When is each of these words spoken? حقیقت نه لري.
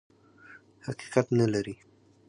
حقیقت 0.87 1.27
نه 1.39 1.45
لري. 1.53 1.75